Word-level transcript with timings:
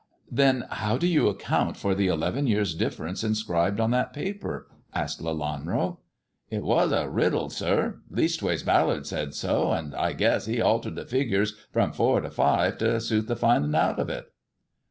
"Then 0.31 0.65
how 0.71 0.97
do 0.97 1.05
you 1.05 1.27
account 1.29 1.77
for 1.77 1.93
the 1.93 2.07
eleven 2.07 2.47
years' 2.47 2.73
difference 2.73 3.23
inscribed 3.23 3.79
on 3.79 3.91
that 3.91 4.13
paper 4.13 4.65
1" 4.93 5.03
asked 5.03 5.21
Lelanro." 5.21 5.97
It 6.49 6.63
was 6.63 6.91
a 6.91 7.07
riddle, 7.07 7.51
sir. 7.51 7.99
Leastways, 8.09 8.63
Ballard 8.63 9.05
said 9.05 9.35
so; 9.35 9.71
and 9.73 9.93
I 9.93 10.13
guess 10.13 10.47
he 10.47 10.59
altered 10.59 10.95
the 10.95 11.05
figures 11.05 11.55
from 11.71 11.91
four 11.91 12.19
to 12.19 12.31
five 12.31 12.79
to 12.79 12.99
suit 12.99 13.27
the 13.27 13.35
finding 13.35 13.75
out 13.75 13.99
of 13.99 14.09
it." 14.09 14.25